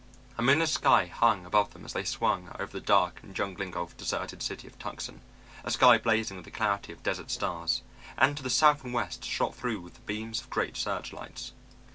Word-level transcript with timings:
A 0.35 0.41
moonless 0.41 0.71
sky 0.71 1.05
hung 1.05 1.45
above 1.45 1.73
them 1.73 1.85
as 1.85 1.93
they 1.93 2.03
swung 2.03 2.49
over 2.57 2.71
the 2.73 2.79
dark 2.81 3.19
and 3.21 3.35
jungle 3.35 3.61
engulfed 3.61 3.97
deserted 3.97 4.41
city 4.41 4.65
of 4.65 4.79
Tucson, 4.79 5.21
a 5.63 5.69
sky 5.69 5.99
blazing 5.99 6.37
with 6.37 6.45
the 6.45 6.49
clarity 6.49 6.91
of 6.91 7.03
desert 7.03 7.29
stars, 7.29 7.83
and 8.17 8.35
to 8.35 8.41
the 8.41 8.49
south 8.49 8.83
and 8.83 8.95
west 8.95 9.23
shot 9.23 9.53
through 9.53 9.79
with 9.79 9.93
the 9.93 9.99
beams 10.01 10.41
of 10.41 10.49
great 10.49 10.75
searchlights. 10.75 11.53